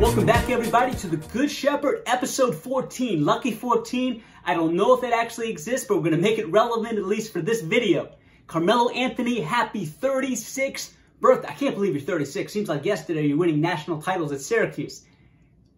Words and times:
Welcome 0.00 0.24
back, 0.24 0.48
everybody, 0.48 0.94
to 0.94 1.08
the 1.08 1.18
Good 1.30 1.50
Shepard, 1.50 2.04
episode 2.06 2.54
14, 2.54 3.22
Lucky 3.22 3.50
14. 3.50 4.22
I 4.46 4.54
don't 4.54 4.74
know 4.74 4.96
if 4.96 5.04
it 5.04 5.12
actually 5.12 5.50
exists, 5.50 5.86
but 5.86 5.96
we're 5.96 6.04
going 6.04 6.16
to 6.16 6.22
make 6.22 6.38
it 6.38 6.50
relevant, 6.50 6.96
at 6.96 7.04
least 7.04 7.34
for 7.34 7.42
this 7.42 7.60
video. 7.60 8.10
Carmelo 8.46 8.88
Anthony, 8.92 9.40
happy 9.40 9.84
36th 9.86 10.92
birthday. 11.20 11.48
I 11.48 11.52
can't 11.52 11.74
believe 11.74 11.92
you're 11.92 12.00
36. 12.00 12.50
Seems 12.50 12.70
like 12.70 12.86
yesterday 12.86 13.26
you're 13.26 13.36
winning 13.36 13.60
national 13.60 14.00
titles 14.00 14.32
at 14.32 14.40
Syracuse. 14.40 15.04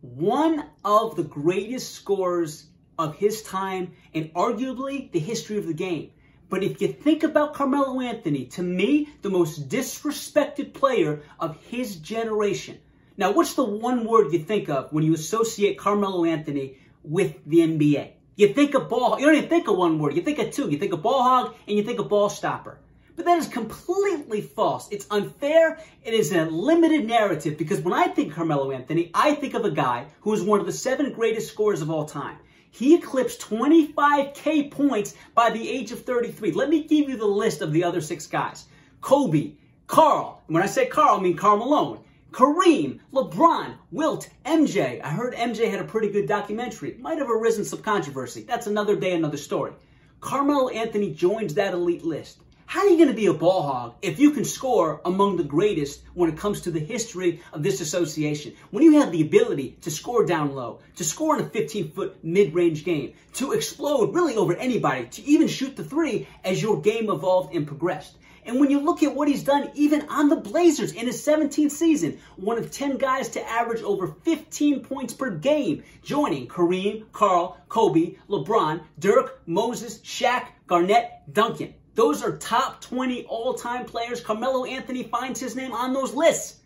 One 0.03 0.67
of 0.85 1.17
the 1.17 1.25
greatest 1.25 1.95
scorers 1.96 2.67
of 2.96 3.17
his 3.17 3.43
time 3.43 3.91
and 4.14 4.32
arguably 4.35 5.11
the 5.11 5.19
history 5.19 5.59
of 5.59 5.67
the 5.67 5.75
game. 5.75 6.12
But 6.51 6.64
if 6.64 6.82
you 6.82 6.89
think 6.89 7.23
about 7.23 7.55
Carmelo 7.55 8.01
Anthony, 8.01 8.45
to 8.46 8.62
me, 8.62 9.09
the 9.23 9.30
most 9.30 9.69
disrespected 9.69 10.75
player 10.75 11.23
of 11.38 11.56
his 11.62 11.95
generation. 11.97 12.79
Now, 13.16 13.30
what's 13.30 13.55
the 13.55 13.65
one 13.65 14.05
word 14.05 14.33
you 14.33 14.41
think 14.41 14.69
of 14.69 14.92
when 14.92 15.05
you 15.05 15.15
associate 15.15 15.78
Carmelo 15.78 16.25
Anthony 16.25 16.78
with 17.05 17.37
the 17.47 17.61
NBA? 17.61 18.11
You 18.34 18.52
think 18.52 18.75
of 18.75 18.89
ball, 18.89 19.20
you 19.20 19.27
don't 19.27 19.37
even 19.37 19.48
think 19.48 19.69
of 19.69 19.77
one 19.77 20.01
word, 20.01 20.16
you 20.16 20.23
think 20.23 20.41
of 20.41 20.51
two. 20.51 20.69
You 20.69 20.78
think 20.78 20.92
of 20.92 21.02
ball 21.02 21.23
hog 21.23 21.55
and 21.69 21.77
you 21.77 21.84
think 21.84 22.01
of 22.01 22.09
ball 22.09 22.28
stopper. 22.28 22.78
But 23.14 23.27
that 23.27 23.39
is 23.39 23.47
completely 23.47 24.41
false. 24.41 24.89
It's 24.91 25.06
unfair. 25.11 25.78
It 26.03 26.14
is 26.14 26.33
a 26.33 26.47
limited 26.47 27.06
narrative 27.06 27.59
because 27.59 27.80
when 27.80 27.95
I 27.95 28.09
think 28.09 28.33
Carmelo 28.33 28.73
Anthony, 28.73 29.12
I 29.14 29.34
think 29.34 29.55
of 29.55 29.64
a 29.64 29.70
guy 29.70 30.06
who 30.23 30.33
is 30.33 30.42
one 30.42 30.59
of 30.59 30.67
the 30.67 30.73
seven 30.73 31.12
greatest 31.12 31.53
scorers 31.53 31.80
of 31.80 31.91
all 31.91 32.06
time. 32.06 32.39
He 32.70 32.95
eclipsed 32.95 33.41
25K 33.41 34.70
points 34.70 35.15
by 35.34 35.51
the 35.51 35.69
age 35.69 35.92
of 35.92 36.05
33. 36.05 36.52
Let 36.52 36.69
me 36.69 36.84
give 36.84 37.09
you 37.09 37.16
the 37.16 37.27
list 37.27 37.62
of 37.62 37.73
the 37.73 37.84
other 37.84 38.01
six 38.01 38.27
guys. 38.27 38.66
Kobe, 39.01 39.52
Karl. 39.87 40.42
When 40.47 40.62
I 40.62 40.66
say 40.66 40.86
Karl, 40.86 41.19
I 41.19 41.20
mean 41.20 41.36
Karl 41.36 41.56
Malone. 41.56 42.00
Kareem, 42.30 43.00
LeBron, 43.12 43.75
Wilt, 43.91 44.28
MJ. 44.47 45.03
I 45.03 45.08
heard 45.08 45.34
MJ 45.34 45.69
had 45.69 45.80
a 45.80 45.84
pretty 45.84 46.11
good 46.11 46.28
documentary. 46.28 46.97
Might 47.00 47.19
have 47.19 47.28
arisen 47.28 47.64
some 47.64 47.83
controversy. 47.83 48.42
That's 48.42 48.69
another 48.69 48.95
day, 48.95 49.14
another 49.14 49.36
story. 49.36 49.73
Carmelo 50.20 50.69
Anthony 50.69 51.12
joins 51.12 51.55
that 51.55 51.75
elite 51.75 52.05
list. 52.05 52.39
How 52.71 52.83
are 52.83 52.89
you 52.89 52.99
going 52.99 53.09
to 53.09 53.15
be 53.15 53.27
a 53.27 53.35
ball 53.35 53.65
hog 53.65 53.95
if 54.01 54.21
you 54.21 54.31
can 54.31 54.45
score 54.45 55.01
among 55.05 55.37
the 55.37 55.43
greatest 55.43 56.03
when 56.15 56.31
it 56.31 56.39
comes 56.39 56.61
to 56.61 56.71
the 56.71 56.79
history 56.79 57.43
of 57.53 57.65
this 57.65 57.81
association? 57.81 58.55
When 58.71 58.85
you 58.85 59.01
have 59.01 59.11
the 59.11 59.23
ability 59.23 59.79
to 59.81 59.91
score 59.91 60.25
down 60.25 60.55
low, 60.55 60.79
to 60.95 61.03
score 61.03 61.37
in 61.37 61.45
a 61.45 61.48
15 61.48 61.91
foot 61.91 62.23
mid 62.23 62.55
range 62.55 62.85
game, 62.85 63.15
to 63.33 63.51
explode 63.51 64.15
really 64.15 64.37
over 64.37 64.55
anybody, 64.55 65.07
to 65.07 65.23
even 65.25 65.48
shoot 65.48 65.75
the 65.75 65.83
three 65.83 66.29
as 66.45 66.63
your 66.63 66.81
game 66.81 67.11
evolved 67.11 67.57
and 67.57 67.67
progressed. 67.67 68.17
And 68.45 68.61
when 68.61 68.71
you 68.71 68.79
look 68.79 69.03
at 69.03 69.17
what 69.17 69.27
he's 69.27 69.43
done, 69.43 69.73
even 69.75 70.09
on 70.09 70.29
the 70.29 70.37
Blazers 70.37 70.93
in 70.93 71.09
his 71.09 71.21
17th 71.27 71.73
season, 71.73 72.21
one 72.37 72.57
of 72.57 72.71
10 72.71 72.98
guys 72.98 73.31
to 73.31 73.51
average 73.51 73.83
over 73.83 74.15
15 74.23 74.85
points 74.85 75.13
per 75.13 75.31
game, 75.31 75.83
joining 76.05 76.47
Kareem, 76.47 77.11
Karl, 77.11 77.59
Kobe, 77.69 78.15
LeBron, 78.29 78.81
Dirk, 79.01 79.43
Moses, 79.45 79.98
Shaq, 80.03 80.47
Garnett, 80.69 81.11
Duncan. 81.33 81.75
Those 82.01 82.23
are 82.23 82.39
top 82.39 82.81
20 82.81 83.25
all 83.25 83.53
time 83.53 83.84
players. 83.84 84.23
Carmelo 84.23 84.65
Anthony 84.65 85.03
finds 85.03 85.39
his 85.39 85.55
name 85.55 85.73
on 85.73 85.93
those 85.93 86.15
lists. 86.15 86.59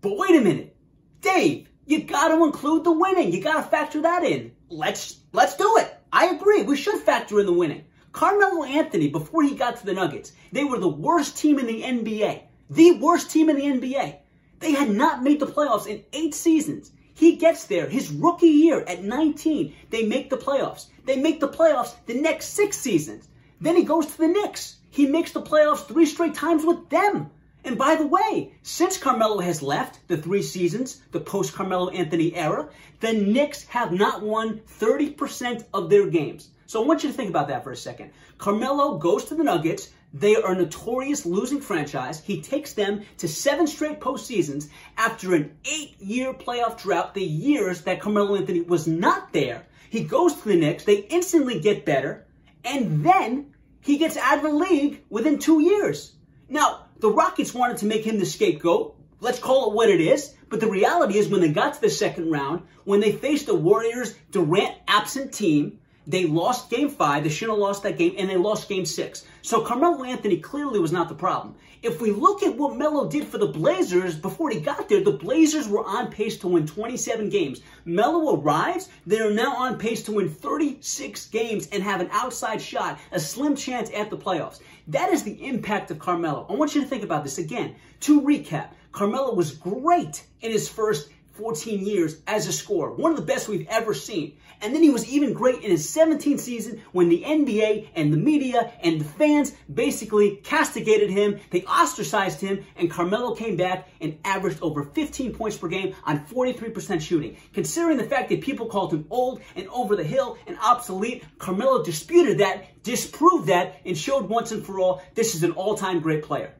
But 0.00 0.18
wait 0.18 0.34
a 0.34 0.40
minute. 0.40 0.74
Dave, 1.20 1.68
you 1.86 2.02
got 2.02 2.30
to 2.30 2.42
include 2.42 2.82
the 2.82 2.90
winning. 2.90 3.32
You 3.32 3.40
got 3.40 3.62
to 3.62 3.70
factor 3.70 4.02
that 4.02 4.24
in. 4.24 4.50
Let's 4.68 5.20
let's 5.32 5.56
do 5.56 5.76
it. 5.76 5.96
I 6.12 6.30
agree. 6.30 6.64
We 6.64 6.76
should 6.76 6.98
factor 6.98 7.38
in 7.38 7.46
the 7.46 7.52
winning. 7.52 7.84
Carmelo 8.10 8.64
Anthony, 8.64 9.06
before 9.06 9.44
he 9.44 9.54
got 9.54 9.76
to 9.76 9.86
the 9.86 9.94
Nuggets, 9.94 10.32
they 10.50 10.64
were 10.64 10.80
the 10.80 10.88
worst 10.88 11.38
team 11.38 11.60
in 11.60 11.66
the 11.66 11.82
NBA. 11.84 12.42
The 12.70 12.98
worst 12.98 13.30
team 13.30 13.50
in 13.50 13.56
the 13.56 13.62
NBA. 13.62 14.16
They 14.58 14.72
had 14.72 14.90
not 14.90 15.22
made 15.22 15.38
the 15.38 15.46
playoffs 15.46 15.86
in 15.86 16.02
eight 16.12 16.34
seasons. 16.34 16.90
He 17.14 17.36
gets 17.36 17.66
there, 17.66 17.88
his 17.88 18.10
rookie 18.10 18.48
year 18.48 18.80
at 18.80 19.04
19, 19.04 19.76
they 19.90 20.06
make 20.06 20.28
the 20.28 20.36
playoffs. 20.36 20.86
They 21.04 21.14
make 21.14 21.38
the 21.38 21.48
playoffs 21.48 21.94
the 22.06 22.14
next 22.14 22.46
six 22.48 22.76
seasons. 22.76 23.28
Then 23.60 23.76
he 23.76 23.84
goes 23.84 24.06
to 24.06 24.18
the 24.18 24.28
Knicks. 24.28 24.76
He 24.90 25.06
makes 25.06 25.32
the 25.32 25.42
playoffs 25.42 25.86
three 25.86 26.06
straight 26.06 26.34
times 26.34 26.64
with 26.64 26.88
them. 26.88 27.30
And 27.62 27.76
by 27.76 27.94
the 27.96 28.06
way, 28.06 28.54
since 28.62 28.96
Carmelo 28.96 29.40
has 29.40 29.60
left 29.60 30.08
the 30.08 30.16
three 30.16 30.42
seasons, 30.42 31.02
the 31.12 31.20
post 31.20 31.52
Carmelo 31.52 31.90
Anthony 31.90 32.34
era, 32.34 32.70
the 33.00 33.12
Knicks 33.12 33.66
have 33.66 33.92
not 33.92 34.22
won 34.22 34.60
30% 34.80 35.64
of 35.74 35.90
their 35.90 36.06
games. 36.06 36.48
So 36.66 36.82
I 36.82 36.86
want 36.86 37.02
you 37.02 37.10
to 37.10 37.14
think 37.14 37.28
about 37.28 37.48
that 37.48 37.64
for 37.64 37.72
a 37.72 37.76
second. 37.76 38.12
Carmelo 38.38 38.96
goes 38.96 39.26
to 39.26 39.34
the 39.34 39.44
Nuggets. 39.44 39.90
They 40.14 40.36
are 40.36 40.52
a 40.52 40.56
notorious 40.56 41.26
losing 41.26 41.60
franchise. 41.60 42.20
He 42.20 42.40
takes 42.40 42.72
them 42.72 43.02
to 43.18 43.28
seven 43.28 43.66
straight 43.66 44.00
postseasons 44.00 44.68
after 44.96 45.34
an 45.34 45.56
eight 45.64 46.00
year 46.00 46.32
playoff 46.32 46.80
drought, 46.80 47.12
the 47.12 47.22
years 47.22 47.82
that 47.82 48.00
Carmelo 48.00 48.36
Anthony 48.36 48.62
was 48.62 48.86
not 48.86 49.32
there. 49.32 49.66
He 49.90 50.04
goes 50.04 50.34
to 50.34 50.48
the 50.48 50.56
Knicks. 50.56 50.84
They 50.84 50.98
instantly 51.10 51.60
get 51.60 51.84
better. 51.84 52.24
And 52.64 53.04
then 53.04 53.54
he 53.80 53.98
gets 53.98 54.16
out 54.16 54.38
of 54.38 54.42
the 54.42 54.50
league 54.50 55.02
within 55.08 55.38
two 55.38 55.60
years. 55.60 56.12
Now, 56.48 56.86
the 56.98 57.10
Rockets 57.10 57.54
wanted 57.54 57.78
to 57.78 57.86
make 57.86 58.04
him 58.04 58.18
the 58.18 58.26
scapegoat. 58.26 58.96
Let's 59.20 59.38
call 59.38 59.70
it 59.70 59.74
what 59.74 59.88
it 59.88 60.00
is. 60.00 60.34
But 60.48 60.60
the 60.60 60.70
reality 60.70 61.18
is, 61.18 61.28
when 61.28 61.40
they 61.40 61.50
got 61.50 61.74
to 61.74 61.80
the 61.80 61.90
second 61.90 62.30
round, 62.30 62.62
when 62.84 63.00
they 63.00 63.12
faced 63.12 63.46
the 63.46 63.54
Warriors 63.54 64.14
Durant 64.30 64.74
absent 64.88 65.32
team, 65.32 65.79
they 66.06 66.24
lost 66.24 66.70
game 66.70 66.88
five. 66.88 67.24
They 67.24 67.30
shouldn't 67.30 67.58
have 67.58 67.62
lost 67.62 67.82
that 67.82 67.98
game, 67.98 68.14
and 68.16 68.28
they 68.28 68.36
lost 68.36 68.68
game 68.68 68.86
six. 68.86 69.24
So 69.42 69.62
Carmelo 69.62 70.02
Anthony 70.04 70.38
clearly 70.38 70.80
was 70.80 70.92
not 70.92 71.08
the 71.08 71.14
problem. 71.14 71.54
If 71.82 72.00
we 72.00 72.10
look 72.10 72.42
at 72.42 72.56
what 72.56 72.76
Melo 72.76 73.08
did 73.08 73.26
for 73.26 73.38
the 73.38 73.46
Blazers 73.46 74.14
before 74.14 74.50
he 74.50 74.60
got 74.60 74.88
there, 74.88 75.02
the 75.02 75.12
Blazers 75.12 75.66
were 75.66 75.84
on 75.84 76.10
pace 76.10 76.36
to 76.38 76.48
win 76.48 76.66
27 76.66 77.30
games. 77.30 77.62
Melo 77.86 78.36
arrives, 78.38 78.90
they're 79.06 79.30
now 79.30 79.56
on 79.56 79.78
pace 79.78 80.02
to 80.02 80.12
win 80.12 80.28
36 80.28 81.26
games 81.28 81.68
and 81.68 81.82
have 81.82 82.02
an 82.02 82.10
outside 82.12 82.60
shot, 82.60 82.98
a 83.12 83.20
slim 83.20 83.56
chance 83.56 83.90
at 83.94 84.10
the 84.10 84.18
playoffs. 84.18 84.60
That 84.88 85.10
is 85.10 85.22
the 85.22 85.42
impact 85.46 85.90
of 85.90 85.98
Carmelo. 85.98 86.46
I 86.50 86.52
want 86.52 86.74
you 86.74 86.82
to 86.82 86.86
think 86.86 87.02
about 87.02 87.24
this 87.24 87.38
again. 87.38 87.76
To 88.00 88.20
recap, 88.20 88.70
Carmelo 88.92 89.34
was 89.34 89.52
great 89.52 90.24
in 90.42 90.50
his 90.50 90.68
first 90.68 91.08
14 91.40 91.86
years 91.86 92.18
as 92.26 92.46
a 92.46 92.52
scorer, 92.52 92.92
one 92.92 93.10
of 93.10 93.16
the 93.16 93.24
best 93.24 93.48
we've 93.48 93.66
ever 93.68 93.94
seen. 93.94 94.36
And 94.60 94.74
then 94.74 94.82
he 94.82 94.90
was 94.90 95.08
even 95.08 95.32
great 95.32 95.64
in 95.64 95.70
his 95.70 95.86
17th 95.86 96.38
season 96.38 96.82
when 96.92 97.08
the 97.08 97.22
NBA 97.22 97.88
and 97.94 98.12
the 98.12 98.18
media 98.18 98.70
and 98.82 99.00
the 99.00 99.06
fans 99.06 99.52
basically 99.72 100.36
castigated 100.36 101.08
him. 101.08 101.40
They 101.48 101.62
ostracized 101.62 102.42
him, 102.42 102.66
and 102.76 102.90
Carmelo 102.90 103.34
came 103.34 103.56
back 103.56 103.88
and 104.02 104.18
averaged 104.22 104.60
over 104.60 104.84
15 104.84 105.32
points 105.32 105.56
per 105.56 105.68
game 105.68 105.96
on 106.04 106.26
43% 106.26 107.00
shooting. 107.00 107.38
Considering 107.54 107.96
the 107.96 108.04
fact 108.04 108.28
that 108.28 108.42
people 108.42 108.66
called 108.66 108.92
him 108.92 109.06
old 109.08 109.40
and 109.56 109.66
over 109.68 109.96
the 109.96 110.04
hill 110.04 110.36
and 110.46 110.58
obsolete, 110.62 111.24
Carmelo 111.38 111.82
disputed 111.82 112.36
that, 112.38 112.82
disproved 112.82 113.46
that, 113.46 113.80
and 113.86 113.96
showed 113.96 114.28
once 114.28 114.52
and 114.52 114.64
for 114.64 114.78
all 114.78 115.02
this 115.14 115.34
is 115.34 115.42
an 115.42 115.52
all 115.52 115.74
time 115.74 116.00
great 116.00 116.22
player. 116.22 116.52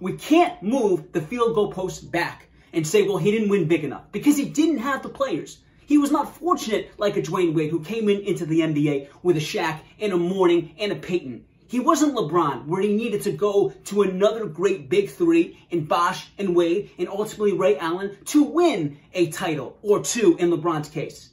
We 0.00 0.14
can't 0.14 0.62
move 0.62 1.12
the 1.12 1.20
field 1.20 1.54
goal 1.54 1.72
post 1.72 2.10
back 2.10 2.47
and 2.72 2.86
say, 2.86 3.02
well, 3.02 3.18
he 3.18 3.30
didn't 3.30 3.48
win 3.48 3.68
big 3.68 3.84
enough 3.84 4.10
because 4.12 4.36
he 4.36 4.44
didn't 4.46 4.78
have 4.78 5.02
the 5.02 5.08
players. 5.08 5.58
He 5.86 5.98
was 5.98 6.10
not 6.10 6.36
fortunate 6.36 6.90
like 6.98 7.16
a 7.16 7.22
Dwyane 7.22 7.54
Wade 7.54 7.70
who 7.70 7.80
came 7.80 8.08
in 8.08 8.20
into 8.20 8.44
the 8.44 8.60
NBA 8.60 9.08
with 9.22 9.36
a 9.36 9.40
Shaq 9.40 9.80
and 9.98 10.12
a 10.12 10.18
Mourning 10.18 10.74
and 10.78 10.92
a 10.92 10.96
Payton. 10.96 11.44
He 11.66 11.80
wasn't 11.80 12.14
LeBron 12.14 12.66
where 12.66 12.80
he 12.80 12.94
needed 12.94 13.22
to 13.22 13.32
go 13.32 13.70
to 13.84 14.02
another 14.02 14.46
great 14.46 14.88
big 14.88 15.10
three 15.10 15.58
in 15.70 15.84
Bosh 15.84 16.28
and 16.38 16.56
Wade 16.56 16.90
and 16.98 17.08
ultimately 17.08 17.52
Ray 17.52 17.76
Allen 17.78 18.16
to 18.26 18.42
win 18.42 18.98
a 19.12 19.30
title 19.30 19.78
or 19.82 20.02
two 20.02 20.36
in 20.38 20.50
LeBron's 20.50 20.88
case. 20.88 21.30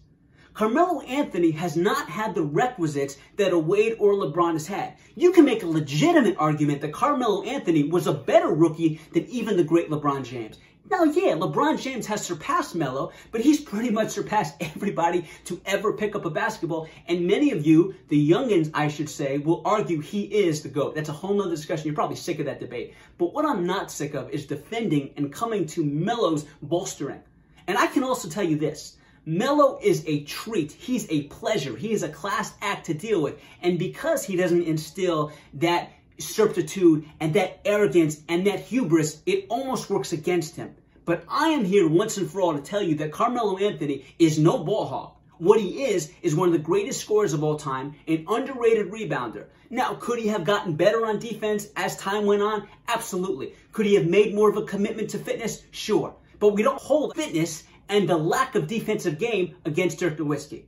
Carmelo 0.53 1.01
Anthony 1.01 1.51
has 1.51 1.75
not 1.75 2.09
had 2.09 2.33
the 2.33 2.41
requisites 2.41 3.17
that 3.35 3.51
a 3.51 3.59
Wade 3.59 3.97
or 3.99 4.13
LeBron 4.13 4.53
has 4.53 4.67
had. 4.67 4.93
You 5.15 5.33
can 5.33 5.43
make 5.43 5.63
a 5.63 5.67
legitimate 5.67 6.37
argument 6.37 6.79
that 6.79 6.93
Carmelo 6.93 7.43
Anthony 7.43 7.83
was 7.83 8.07
a 8.07 8.13
better 8.13 8.47
rookie 8.47 9.01
than 9.11 9.25
even 9.27 9.57
the 9.57 9.65
great 9.65 9.89
LeBron 9.89 10.23
James. 10.23 10.57
Now, 10.89 11.03
yeah, 11.03 11.33
LeBron 11.33 11.81
James 11.81 12.05
has 12.05 12.23
surpassed 12.23 12.75
Melo, 12.75 13.11
but 13.31 13.41
he's 13.41 13.59
pretty 13.59 13.89
much 13.89 14.11
surpassed 14.11 14.55
everybody 14.59 15.25
to 15.45 15.59
ever 15.65 15.93
pick 15.93 16.15
up 16.15 16.25
a 16.25 16.29
basketball. 16.29 16.87
And 17.07 17.25
many 17.25 17.51
of 17.51 17.65
you, 17.65 17.95
the 18.09 18.29
youngins, 18.29 18.69
I 18.73 18.87
should 18.87 19.09
say, 19.09 19.39
will 19.39 19.63
argue 19.65 19.99
he 19.99 20.23
is 20.23 20.61
the 20.61 20.69
GOAT. 20.69 20.93
That's 20.93 21.09
a 21.09 21.13
whole 21.13 21.33
nother 21.33 21.49
discussion. 21.49 21.87
You're 21.87 21.95
probably 21.95 22.17
sick 22.17 22.39
of 22.39 22.45
that 22.45 22.59
debate. 22.59 22.93
But 23.17 23.33
what 23.33 23.45
I'm 23.45 23.65
not 23.65 23.91
sick 23.91 24.13
of 24.13 24.29
is 24.29 24.45
defending 24.45 25.11
and 25.17 25.33
coming 25.33 25.65
to 25.67 25.83
Melo's 25.83 26.45
bolstering. 26.61 27.21
And 27.67 27.79
I 27.79 27.87
can 27.87 28.03
also 28.03 28.29
tell 28.29 28.43
you 28.43 28.57
this. 28.57 28.97
Melo 29.25 29.79
is 29.81 30.03
a 30.05 30.23
treat. 30.25 30.71
He's 30.71 31.09
a 31.09 31.23
pleasure. 31.23 31.75
He 31.75 31.93
is 31.93 32.03
a 32.03 32.09
class 32.09 32.53
act 32.61 32.85
to 32.85 32.93
deal 32.93 33.23
with. 33.23 33.39
And 33.63 33.79
because 33.79 34.23
he 34.23 34.35
doesn't 34.35 34.61
instill 34.61 35.31
that 35.55 35.89
certitude 36.17 37.05
and 37.19 37.33
that 37.33 37.59
arrogance 37.65 38.21
and 38.29 38.47
that 38.47 38.59
hubris, 38.59 39.21
it 39.25 39.45
almost 39.49 39.89
works 39.89 40.13
against 40.13 40.55
him. 40.55 40.75
But 41.05 41.23
I 41.29 41.49
am 41.49 41.65
here 41.65 41.87
once 41.87 42.17
and 42.17 42.29
for 42.29 42.41
all 42.41 42.53
to 42.53 42.61
tell 42.61 42.81
you 42.81 42.95
that 42.95 43.11
Carmelo 43.11 43.57
Anthony 43.57 44.05
is 44.17 44.39
no 44.39 44.63
ball 44.63 44.85
hog. 44.85 45.11
What 45.37 45.59
he 45.59 45.83
is, 45.83 46.11
is 46.21 46.35
one 46.35 46.47
of 46.47 46.53
the 46.53 46.59
greatest 46.59 47.01
scorers 47.01 47.33
of 47.33 47.43
all 47.43 47.57
time, 47.57 47.95
an 48.07 48.25
underrated 48.27 48.91
rebounder. 48.91 49.47
Now, 49.69 49.95
could 49.95 50.19
he 50.19 50.27
have 50.29 50.45
gotten 50.45 50.75
better 50.75 51.05
on 51.05 51.19
defense 51.19 51.67
as 51.75 51.97
time 51.97 52.25
went 52.25 52.41
on? 52.41 52.67
Absolutely. 52.87 53.53
Could 53.73 53.85
he 53.85 53.95
have 53.95 54.05
made 54.05 54.33
more 54.33 54.49
of 54.49 54.57
a 54.57 54.63
commitment 54.63 55.09
to 55.09 55.19
fitness? 55.19 55.63
Sure. 55.71 56.15
But 56.39 56.53
we 56.53 56.63
don't 56.63 56.81
hold 56.81 57.15
fitness 57.15 57.63
and 57.89 58.07
the 58.07 58.17
lack 58.17 58.55
of 58.55 58.67
defensive 58.67 59.19
game 59.19 59.55
against 59.65 59.99
Dirk 59.99 60.17
Nowitzki. 60.17 60.63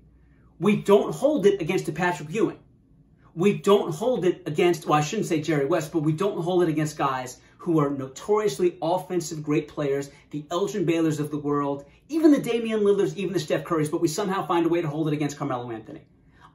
We 0.59 0.77
don't 0.77 1.13
hold 1.13 1.45
it 1.45 1.61
against 1.61 1.94
Patrick 1.94 2.29
Ewing. 2.29 2.59
We 3.37 3.53
don't 3.53 3.93
hold 3.93 4.25
it 4.25 4.41
against, 4.47 4.87
well, 4.87 4.97
I 4.97 5.03
shouldn't 5.03 5.27
say 5.27 5.39
Jerry 5.41 5.67
West, 5.67 5.91
but 5.91 5.99
we 5.99 6.11
don't 6.11 6.41
hold 6.41 6.63
it 6.63 6.69
against 6.69 6.97
guys 6.97 7.39
who 7.59 7.77
are 7.79 7.87
notoriously 7.87 8.79
offensive 8.81 9.43
great 9.43 9.67
players, 9.67 10.09
the 10.31 10.43
Elgin 10.49 10.87
Baylors 10.87 11.19
of 11.19 11.29
the 11.29 11.37
world, 11.37 11.85
even 12.09 12.31
the 12.31 12.39
Damian 12.39 12.83
Lillards, 12.83 13.15
even 13.15 13.33
the 13.33 13.39
Steph 13.39 13.63
Currys, 13.63 13.91
but 13.91 14.01
we 14.01 14.07
somehow 14.07 14.47
find 14.47 14.65
a 14.65 14.69
way 14.69 14.81
to 14.81 14.87
hold 14.87 15.07
it 15.07 15.13
against 15.13 15.37
Carmelo 15.37 15.69
Anthony. 15.69 16.01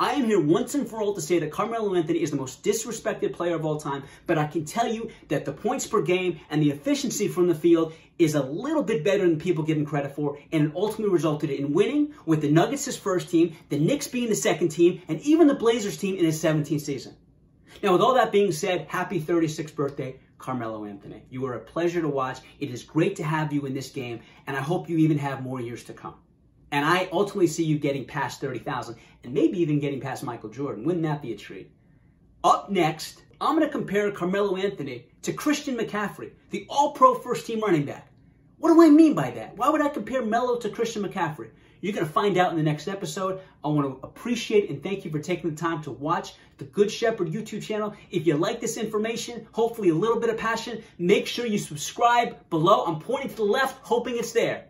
I 0.03 0.15
am 0.15 0.25
here 0.25 0.41
once 0.41 0.75
and 0.75 0.89
for 0.89 1.01
all 1.01 1.15
to 1.15 1.21
say 1.21 1.39
that 1.39 1.53
Carmelo 1.53 1.95
Anthony 1.95 2.23
is 2.23 2.33
the 2.33 2.37
most 2.37 2.65
disrespected 2.65 3.35
player 3.35 3.55
of 3.55 3.65
all 3.65 3.79
time, 3.79 4.03
but 4.27 4.37
I 4.37 4.49
can 4.49 4.65
tell 4.65 4.93
you 4.93 5.09
that 5.29 5.45
the 5.45 5.53
points 5.53 5.87
per 5.87 6.03
game 6.03 6.41
and 6.51 6.61
the 6.61 6.73
efficiency 6.73 7.29
from 7.29 7.47
the 7.47 7.55
field 7.55 7.93
is 8.19 8.35
a 8.35 8.43
little 8.43 8.83
bit 8.83 9.05
better 9.05 9.25
than 9.25 9.39
people 9.39 9.63
give 9.63 9.77
him 9.77 9.87
credit 9.87 10.13
for, 10.13 10.41
and 10.51 10.65
it 10.65 10.73
ultimately 10.75 11.15
resulted 11.15 11.51
in 11.51 11.73
winning 11.73 12.15
with 12.27 12.41
the 12.41 12.51
Nuggets' 12.51 12.87
his 12.87 12.97
first 12.97 13.31
team, 13.31 13.55
the 13.69 13.79
Knicks 13.79 14.09
being 14.09 14.29
the 14.29 14.35
second 14.35 14.71
team, 14.71 15.01
and 15.07 15.21
even 15.21 15.47
the 15.47 15.55
Blazers 15.55 15.99
team 15.99 16.17
in 16.17 16.25
his 16.25 16.43
17th 16.43 16.81
season. 16.81 17.15
Now, 17.81 17.93
with 17.93 18.01
all 18.01 18.15
that 18.15 18.33
being 18.33 18.51
said, 18.51 18.89
happy 18.89 19.21
36th 19.21 19.77
birthday, 19.77 20.19
Carmelo 20.37 20.85
Anthony. 20.85 21.23
You 21.31 21.47
are 21.47 21.55
a 21.55 21.61
pleasure 21.61 22.03
to 22.03 22.09
watch. 22.09 22.41
It 22.59 22.71
is 22.73 22.83
great 22.83 23.15
to 23.17 23.23
have 23.23 23.53
you 23.53 23.67
in 23.67 23.73
this 23.73 23.91
game, 23.91 24.19
and 24.49 24.57
I 24.57 24.63
hope 24.63 24.89
you 24.89 24.99
even 24.99 25.19
have 25.19 25.45
more 25.45 25.61
years 25.61 25.85
to 25.85 25.93
come. 25.93 26.17
And 26.73 26.87
I 26.87 27.09
ultimately 27.13 27.47
see 27.47 27.65
you 27.65 27.79
getting 27.79 28.07
past 28.07 28.41
30,000 28.41 28.97
and 29.25 29.35
maybe 29.35 29.61
even 29.61 29.79
getting 29.79 30.01
past 30.01 30.25
Michael 30.25 30.49
Jordan. 30.49 30.85
Wouldn't 30.85 31.05
that 31.05 31.21
be 31.21 31.33
a 31.33 31.37
treat? 31.37 31.71
Up 32.43 32.71
next, 32.71 33.23
I'm 33.43 33.57
going 33.57 33.69
to 33.69 33.73
compare 33.73 34.11
Carmelo 34.11 34.57
Anthony 34.57 35.07
to 35.21 35.35
Christian 35.35 35.77
McCaffrey, 35.77 36.31
the 36.51 36.67
all 36.71 36.93
pro 36.93 37.15
first 37.15 37.47
team 37.47 37.61
running 37.61 37.85
back. 37.85 38.09
What 38.57 38.73
do 38.73 38.83
I 38.83 38.89
mean 38.89 39.15
by 39.15 39.31
that? 39.33 39.57
Why 39.57 39.69
would 39.69 39.83
I 39.83 39.91
compare 39.91 40.25
Melo 40.25 40.57
to 40.61 40.71
Christian 40.71 41.03
McCaffrey? 41.03 41.51
You're 41.83 41.93
going 41.93 42.07
to 42.07 42.13
find 42.13 42.39
out 42.39 42.53
in 42.53 42.57
the 42.57 42.63
next 42.63 42.89
episode. 42.89 43.41
I 43.63 43.69
want 43.69 44.01
to 44.01 44.07
appreciate 44.07 44.71
and 44.71 44.83
thank 44.83 45.05
you 45.05 45.11
for 45.11 45.19
taking 45.19 45.51
the 45.51 45.57
time 45.57 45.83
to 45.83 45.91
watch 45.91 46.35
the 46.57 46.65
Good 46.65 46.91
Shepard 46.91 47.29
YouTube 47.29 47.63
channel. 47.63 47.93
If 48.11 48.27
you 48.27 48.37
like 48.37 48.61
this 48.61 48.77
information, 48.77 49.47
hopefully 49.53 49.91
a 49.91 49.95
little 49.95 50.21
bit 50.21 50.31
of 50.31 50.39
passion, 50.39 50.83
make 50.99 51.27
sure 51.27 51.45
you 51.45 51.59
subscribe 51.59 52.49
below. 52.49 52.85
I'm 52.87 53.01
pointing 53.01 53.31
to 53.31 53.37
the 53.37 53.43
left, 53.43 53.85
hoping 53.85 54.17
it's 54.17 54.33
there. 54.33 54.69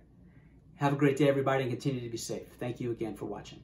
Have 0.82 0.94
a 0.94 0.96
great 0.96 1.16
day, 1.16 1.28
everybody, 1.28 1.62
and 1.62 1.70
continue 1.70 2.00
to 2.00 2.08
be 2.08 2.16
safe. 2.16 2.48
Thank 2.58 2.80
you 2.80 2.90
again 2.90 3.14
for 3.14 3.26
watching. 3.26 3.60